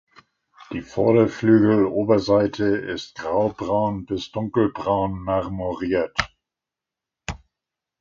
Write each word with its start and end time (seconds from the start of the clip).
Die 0.73 0.81
Vorderflügeloberseite 0.81 2.65
ist 2.65 3.13
graubraun 3.19 4.07
bis 4.07 4.31
dunkelbraun 4.31 5.19
marmoriert. 5.21 6.17